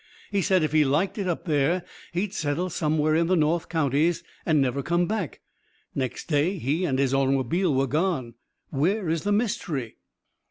[0.31, 4.23] He said if he liked it up there he'd settle somewhere in the north counties
[4.47, 5.41] and never come back.
[5.93, 8.33] Next day he and his automobile were gone.
[8.71, 9.97] Where is the mystery?"